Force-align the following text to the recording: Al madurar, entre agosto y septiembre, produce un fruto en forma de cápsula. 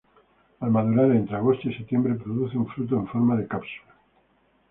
Al 0.61 0.71
madurar, 0.71 1.11
entre 1.11 1.35
agosto 1.35 1.69
y 1.69 1.75
septiembre, 1.75 2.15
produce 2.15 2.57
un 2.57 2.65
fruto 2.65 2.95
en 2.95 3.05
forma 3.05 3.35
de 3.35 3.47
cápsula. 3.47 3.93